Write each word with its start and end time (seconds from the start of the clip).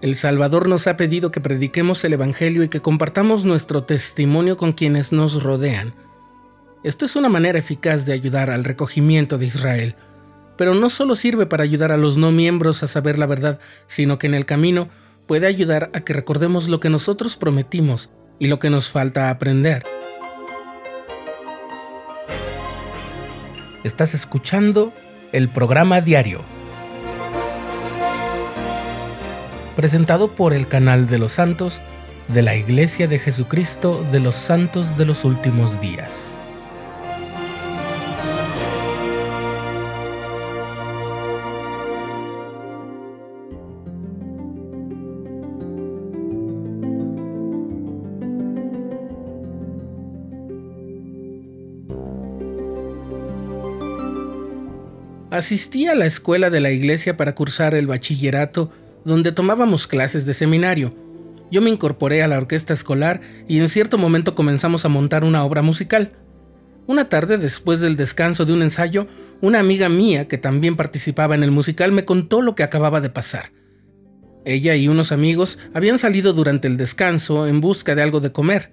El 0.00 0.16
Salvador 0.16 0.66
nos 0.66 0.86
ha 0.86 0.96
pedido 0.96 1.30
que 1.30 1.42
prediquemos 1.42 2.02
el 2.04 2.14
Evangelio 2.14 2.62
y 2.62 2.68
que 2.68 2.80
compartamos 2.80 3.44
nuestro 3.44 3.84
testimonio 3.84 4.56
con 4.56 4.72
quienes 4.72 5.12
nos 5.12 5.42
rodean. 5.42 5.92
Esto 6.82 7.04
es 7.04 7.16
una 7.16 7.28
manera 7.28 7.58
eficaz 7.58 8.06
de 8.06 8.14
ayudar 8.14 8.48
al 8.48 8.64
recogimiento 8.64 9.36
de 9.36 9.44
Israel, 9.44 9.96
pero 10.56 10.74
no 10.74 10.88
solo 10.88 11.16
sirve 11.16 11.44
para 11.44 11.64
ayudar 11.64 11.92
a 11.92 11.98
los 11.98 12.16
no 12.16 12.32
miembros 12.32 12.82
a 12.82 12.86
saber 12.86 13.18
la 13.18 13.26
verdad, 13.26 13.60
sino 13.86 14.18
que 14.18 14.26
en 14.26 14.32
el 14.32 14.46
camino 14.46 14.88
puede 15.26 15.46
ayudar 15.46 15.90
a 15.92 16.00
que 16.00 16.14
recordemos 16.14 16.68
lo 16.70 16.80
que 16.80 16.88
nosotros 16.88 17.36
prometimos 17.36 18.08
y 18.38 18.46
lo 18.46 18.58
que 18.58 18.70
nos 18.70 18.88
falta 18.88 19.28
aprender. 19.28 19.84
Estás 23.84 24.14
escuchando 24.14 24.94
el 25.32 25.50
programa 25.50 26.00
diario, 26.00 26.40
presentado 29.76 30.34
por 30.34 30.52
el 30.52 30.68
canal 30.68 31.08
de 31.08 31.18
los 31.18 31.32
santos 31.32 31.80
de 32.28 32.42
la 32.42 32.54
Iglesia 32.54 33.08
de 33.08 33.18
Jesucristo 33.18 34.06
de 34.12 34.20
los 34.20 34.34
Santos 34.34 34.96
de 34.96 35.04
los 35.04 35.24
Últimos 35.24 35.80
Días. 35.80 36.40
Asistí 55.30 55.86
a 55.86 55.94
la 55.94 56.06
escuela 56.06 56.50
de 56.50 56.60
la 56.60 56.70
iglesia 56.70 57.16
para 57.16 57.34
cursar 57.34 57.74
el 57.74 57.86
bachillerato, 57.86 58.70
donde 59.04 59.32
tomábamos 59.32 59.86
clases 59.86 60.26
de 60.26 60.34
seminario. 60.34 60.94
Yo 61.50 61.60
me 61.62 61.70
incorporé 61.70 62.22
a 62.22 62.28
la 62.28 62.38
orquesta 62.38 62.72
escolar 62.72 63.20
y 63.48 63.58
en 63.58 63.68
cierto 63.68 63.98
momento 63.98 64.34
comenzamos 64.34 64.84
a 64.84 64.88
montar 64.88 65.24
una 65.24 65.44
obra 65.44 65.62
musical. 65.62 66.12
Una 66.86 67.08
tarde, 67.08 67.38
después 67.38 67.80
del 67.80 67.96
descanso 67.96 68.44
de 68.44 68.52
un 68.52 68.62
ensayo, 68.62 69.06
una 69.40 69.58
amiga 69.58 69.88
mía 69.88 70.28
que 70.28 70.38
también 70.38 70.76
participaba 70.76 71.34
en 71.34 71.42
el 71.42 71.50
musical 71.50 71.92
me 71.92 72.04
contó 72.04 72.42
lo 72.42 72.54
que 72.54 72.62
acababa 72.62 73.00
de 73.00 73.10
pasar. 73.10 73.52
Ella 74.44 74.74
y 74.76 74.88
unos 74.88 75.12
amigos 75.12 75.58
habían 75.74 75.98
salido 75.98 76.32
durante 76.32 76.66
el 76.66 76.76
descanso 76.76 77.46
en 77.46 77.60
busca 77.60 77.94
de 77.94 78.02
algo 78.02 78.20
de 78.20 78.32
comer. 78.32 78.72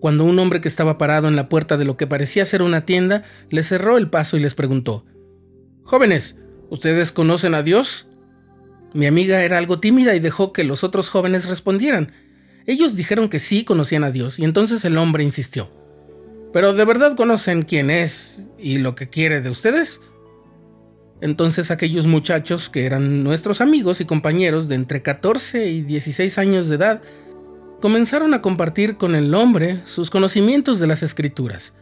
Cuando 0.00 0.24
un 0.24 0.38
hombre 0.38 0.60
que 0.60 0.68
estaba 0.68 0.98
parado 0.98 1.28
en 1.28 1.36
la 1.36 1.48
puerta 1.48 1.76
de 1.76 1.86
lo 1.86 1.96
que 1.96 2.06
parecía 2.06 2.44
ser 2.44 2.60
una 2.62 2.84
tienda 2.84 3.22
les 3.48 3.68
cerró 3.68 3.96
el 3.96 4.10
paso 4.10 4.36
y 4.36 4.40
les 4.40 4.54
preguntó, 4.54 5.06
Jóvenes, 5.82 6.38
¿ustedes 6.70 7.12
conocen 7.12 7.54
a 7.54 7.62
Dios? 7.62 8.06
Mi 8.94 9.06
amiga 9.06 9.42
era 9.42 9.58
algo 9.58 9.80
tímida 9.80 10.14
y 10.14 10.20
dejó 10.20 10.52
que 10.52 10.64
los 10.64 10.84
otros 10.84 11.10
jóvenes 11.10 11.46
respondieran. 11.46 12.12
Ellos 12.66 12.96
dijeron 12.96 13.28
que 13.28 13.40
sí 13.40 13.64
conocían 13.64 14.04
a 14.04 14.10
Dios 14.10 14.38
y 14.38 14.44
entonces 14.44 14.84
el 14.84 14.96
hombre 14.96 15.24
insistió. 15.24 15.70
¿Pero 16.52 16.72
de 16.72 16.84
verdad 16.84 17.16
conocen 17.16 17.62
quién 17.62 17.90
es 17.90 18.46
y 18.58 18.78
lo 18.78 18.94
que 18.94 19.10
quiere 19.10 19.40
de 19.40 19.50
ustedes? 19.50 20.00
Entonces 21.20 21.70
aquellos 21.70 22.06
muchachos 22.06 22.70
que 22.70 22.86
eran 22.86 23.24
nuestros 23.24 23.60
amigos 23.60 24.00
y 24.00 24.04
compañeros 24.04 24.68
de 24.68 24.76
entre 24.76 25.02
14 25.02 25.66
y 25.66 25.82
16 25.82 26.38
años 26.38 26.68
de 26.68 26.76
edad 26.76 27.02
comenzaron 27.80 28.32
a 28.32 28.40
compartir 28.40 28.96
con 28.96 29.14
el 29.14 29.34
hombre 29.34 29.80
sus 29.84 30.08
conocimientos 30.08 30.80
de 30.80 30.86
las 30.86 31.02
escrituras. 31.02 31.76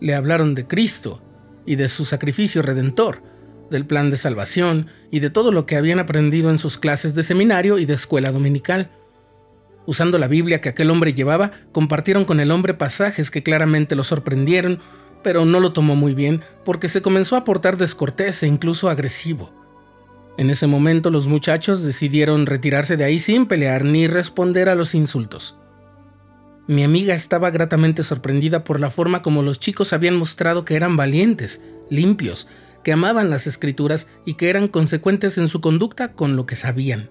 Le 0.00 0.14
hablaron 0.14 0.54
de 0.54 0.66
Cristo, 0.66 1.22
y 1.66 1.74
de 1.74 1.88
su 1.88 2.04
sacrificio 2.04 2.62
redentor, 2.62 3.22
del 3.70 3.86
plan 3.86 4.10
de 4.10 4.16
salvación 4.16 4.88
y 5.10 5.20
de 5.20 5.30
todo 5.30 5.52
lo 5.52 5.66
que 5.66 5.76
habían 5.76 5.98
aprendido 5.98 6.50
en 6.50 6.58
sus 6.58 6.78
clases 6.78 7.14
de 7.14 7.22
seminario 7.22 7.78
y 7.78 7.86
de 7.86 7.94
escuela 7.94 8.32
dominical. 8.32 8.90
Usando 9.86 10.18
la 10.18 10.28
Biblia 10.28 10.60
que 10.60 10.68
aquel 10.68 10.90
hombre 10.90 11.14
llevaba, 11.14 11.52
compartieron 11.72 12.24
con 12.24 12.40
el 12.40 12.50
hombre 12.50 12.74
pasajes 12.74 13.30
que 13.30 13.42
claramente 13.42 13.94
lo 13.94 14.04
sorprendieron, 14.04 14.80
pero 15.22 15.44
no 15.44 15.60
lo 15.60 15.72
tomó 15.72 15.96
muy 15.96 16.14
bien 16.14 16.42
porque 16.64 16.88
se 16.88 17.02
comenzó 17.02 17.36
a 17.36 17.44
portar 17.44 17.76
descortés 17.76 18.42
e 18.42 18.46
incluso 18.46 18.90
agresivo. 18.90 19.52
En 20.38 20.50
ese 20.50 20.66
momento 20.66 21.10
los 21.10 21.26
muchachos 21.26 21.82
decidieron 21.82 22.46
retirarse 22.46 22.96
de 22.96 23.04
ahí 23.04 23.18
sin 23.18 23.46
pelear 23.46 23.84
ni 23.84 24.06
responder 24.06 24.68
a 24.68 24.74
los 24.74 24.94
insultos. 24.94 25.56
Mi 26.68 26.82
amiga 26.82 27.14
estaba 27.14 27.50
gratamente 27.50 28.02
sorprendida 28.02 28.64
por 28.64 28.80
la 28.80 28.90
forma 28.90 29.22
como 29.22 29.42
los 29.42 29.60
chicos 29.60 29.92
habían 29.92 30.16
mostrado 30.16 30.64
que 30.64 30.74
eran 30.74 30.96
valientes, 30.96 31.62
limpios, 31.90 32.48
que 32.86 32.92
amaban 32.92 33.30
las 33.30 33.48
escrituras 33.48 34.08
y 34.24 34.34
que 34.34 34.48
eran 34.48 34.68
consecuentes 34.68 35.38
en 35.38 35.48
su 35.48 35.60
conducta 35.60 36.12
con 36.12 36.36
lo 36.36 36.46
que 36.46 36.54
sabían. 36.54 37.10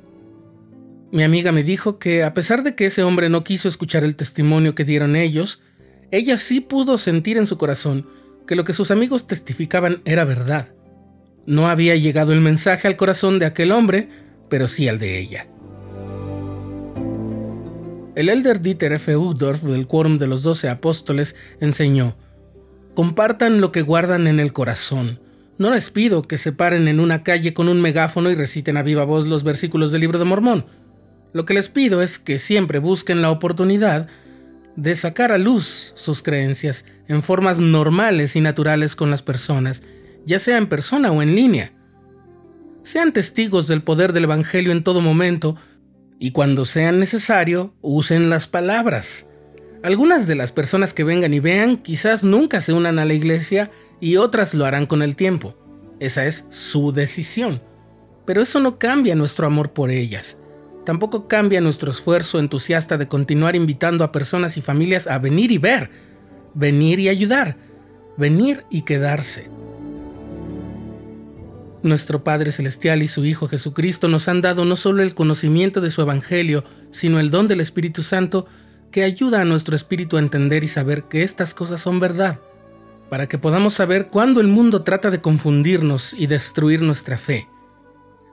Mi 1.12 1.22
amiga 1.22 1.52
me 1.52 1.64
dijo 1.66 2.00
que 2.00 2.24
a 2.24 2.34
pesar 2.34 2.64
de 2.64 2.76
que 2.76 2.86
ese 2.86 3.04
hombre 3.04 3.28
no 3.28 3.44
quiso 3.44 3.68
escuchar 3.68 4.06
el 4.06 4.16
testimonio 4.16 4.74
que 4.74 4.86
dieron 4.86 5.18
ellos, 5.18 5.62
ella 6.12 6.38
sí 6.38 6.62
pudo 6.62 6.98
sentir 6.98 7.36
en 7.36 7.46
su 7.46 7.58
corazón 7.58 8.08
que 8.48 8.56
lo 8.56 8.64
que 8.64 8.72
sus 8.72 8.90
amigos 8.90 9.28
testificaban 9.28 10.02
era 10.06 10.24
verdad. 10.24 10.74
No 11.46 11.68
había 11.68 11.98
llegado 11.98 12.32
el 12.32 12.40
mensaje 12.40 12.88
al 12.88 12.96
corazón 12.96 13.38
de 13.38 13.48
aquel 13.48 13.74
hombre, 13.74 14.08
pero 14.50 14.68
sí 14.68 14.88
al 14.88 14.98
de 14.98 15.20
ella. 15.20 15.48
El 18.16 18.30
elder 18.30 18.62
Dieter 18.62 18.94
F. 18.94 19.18
Uchtdorf 19.18 19.62
del 19.64 19.88
Quórum 19.88 20.20
de 20.20 20.28
los 20.28 20.42
Doce 20.42 20.70
Apóstoles 20.70 21.36
enseñó: 21.60 22.16
Compartan 22.94 23.60
lo 23.60 23.74
que 23.74 23.82
guardan 23.82 24.28
en 24.28 24.40
el 24.40 24.54
corazón. 24.54 25.25
No 25.58 25.74
les 25.74 25.90
pido 25.90 26.24
que 26.24 26.38
se 26.38 26.52
paren 26.52 26.88
en 26.90 27.00
una 27.00 27.24
calle 27.24 27.54
con 27.54 27.70
un 27.70 27.82
megáfono 27.82 28.30
y 28.30 28.36
reciten 28.36 28.76
a 28.76 28.84
viva 28.84 29.06
voz 29.06 29.26
los 29.26 29.44
versículos 29.44 29.92
del 29.92 30.02
libro 30.02 30.20
de 30.20 30.26
Mormón. 30.26 30.66
Lo 31.32 31.46
que 31.46 31.54
les 31.54 31.70
pido 31.70 32.02
es 32.02 32.20
que 32.20 32.40
siempre 32.40 32.80
busquen 32.80 33.22
la 33.22 33.32
oportunidad 33.32 34.08
de 34.76 34.96
sacar 34.96 35.32
a 35.32 35.38
luz 35.38 35.94
sus 35.96 36.22
creencias 36.22 36.86
en 37.08 37.22
formas 37.22 37.60
normales 37.60 38.36
y 38.36 38.42
naturales 38.42 38.98
con 38.98 39.10
las 39.10 39.22
personas, 39.22 39.84
ya 40.26 40.40
sea 40.40 40.58
en 40.58 40.68
persona 40.68 41.12
o 41.12 41.22
en 41.22 41.36
línea. 41.36 41.72
Sean 42.84 43.14
testigos 43.14 43.68
del 43.68 43.82
poder 43.82 44.12
del 44.12 44.26
Evangelio 44.26 44.74
en 44.74 44.84
todo 44.84 45.00
momento, 45.00 45.56
y 46.20 46.32
cuando 46.32 46.66
sea 46.66 46.92
necesario, 46.92 47.74
usen 47.82 48.30
las 48.30 48.48
palabras. 48.48 49.30
Algunas 49.84 50.28
de 50.28 50.36
las 50.36 50.52
personas 50.52 50.94
que 50.94 51.04
vengan 51.04 51.34
y 51.34 51.40
vean 51.40 51.78
quizás 51.78 52.24
nunca 52.24 52.60
se 52.60 52.74
unan 52.74 53.00
a 53.00 53.06
la 53.06 53.14
iglesia 53.14 53.72
y 54.00 54.18
otras 54.18 54.54
lo 54.54 54.66
harán 54.66 54.86
con 54.86 55.02
el 55.02 55.16
tiempo. 55.16 55.56
Esa 56.00 56.26
es 56.26 56.48
su 56.50 56.92
decisión. 56.92 57.62
Pero 58.26 58.42
eso 58.42 58.60
no 58.60 58.78
cambia 58.78 59.16
nuestro 59.16 59.48
amor 59.48 59.72
por 59.72 59.92
ellas. 59.92 60.38
Tampoco 60.86 61.28
cambia 61.28 61.62
nuestro 61.62 61.92
esfuerzo 61.92 62.40
entusiasta 62.40 62.98
de 62.98 63.08
continuar 63.08 63.56
invitando 63.56 64.04
a 64.04 64.12
personas 64.12 64.58
y 64.58 64.62
familias 64.62 65.08
a 65.08 65.18
venir 65.20 65.52
y 65.52 65.58
ver, 65.58 65.90
venir 66.54 67.00
y 67.00 67.10
ayudar, 67.10 67.58
venir 68.18 68.66
y 68.70 68.84
quedarse. 68.84 69.50
Nuestro 71.82 72.24
Padre 72.24 72.52
Celestial 72.52 73.04
y 73.04 73.08
su 73.08 73.26
Hijo 73.26 73.48
Jesucristo 73.48 74.08
nos 74.08 74.28
han 74.28 74.42
dado 74.42 74.66
no 74.66 74.76
solo 74.76 75.04
el 75.04 75.14
conocimiento 75.14 75.82
de 75.82 75.92
su 75.92 76.02
Evangelio, 76.02 76.64
sino 76.92 77.20
el 77.20 77.30
don 77.30 77.48
del 77.48 77.62
Espíritu 77.62 78.04
Santo 78.04 78.48
que 78.92 79.04
ayuda 79.04 79.42
a 79.42 79.46
nuestro 79.46 79.76
espíritu 79.76 80.18
a 80.18 80.22
entender 80.22 80.64
y 80.64 80.68
saber 80.68 81.04
que 81.04 81.22
estas 81.22 81.54
cosas 81.54 81.82
son 81.82 82.00
verdad, 82.00 82.40
para 83.10 83.28
que 83.28 83.38
podamos 83.38 83.74
saber 83.74 84.08
cuándo 84.08 84.42
el 84.42 84.48
mundo 84.48 84.84
trata 84.84 85.12
de 85.12 85.22
confundirnos 85.22 86.14
y 86.14 86.28
destruir 86.28 86.82
nuestra 86.82 87.18
fe. 87.18 87.48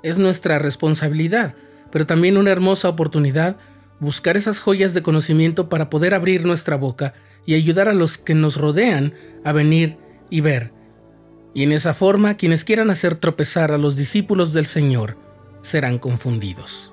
Es 0.03 0.19
nuestra 0.19 0.59
responsabilidad, 0.59 1.55
pero 1.91 2.07
también 2.07 2.37
una 2.37 2.51
hermosa 2.51 2.89
oportunidad 2.89 3.57
buscar 4.01 4.37
esas 4.37 4.59
joyas 4.59 4.95
de 4.95 5.03
conocimiento 5.03 5.69
para 5.69 5.89
poder 5.89 6.15
abrir 6.15 6.45
nuestra 6.45 6.77
boca 6.77 7.15
y 7.47 7.55
ayudar 7.55 7.89
a 7.89 7.95
los 7.95 8.19
que 8.19 8.35
nos 8.35 8.57
rodean 8.57 9.15
a 9.45 9.53
venir 9.53 9.97
y 10.31 10.41
ver 10.41 10.73
y 11.55 11.63
en 11.63 11.73
esa 11.73 11.95
forma 11.95 12.37
quienes 12.37 12.65
quieran 12.65 12.91
hacer 12.91 13.17
tropezar 13.17 13.73
a 13.73 13.79
los 13.79 13.97
discípulos 13.97 14.53
del 14.53 14.67
Señor 14.67 15.17
serán 15.63 15.99
confundidos. 15.99 16.92